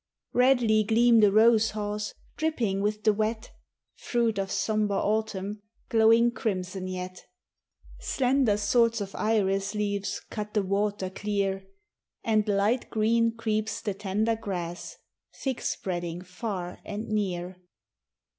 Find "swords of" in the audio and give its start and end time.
8.57-9.13